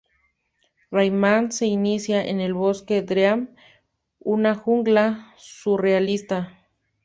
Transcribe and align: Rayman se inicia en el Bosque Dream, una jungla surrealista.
Rayman 0.89 1.51
se 1.51 1.67
inicia 1.67 2.25
en 2.25 2.39
el 2.41 2.55
Bosque 2.55 3.03
Dream, 3.03 3.51
una 4.17 4.55
jungla 4.55 5.31
surrealista. 5.37 6.57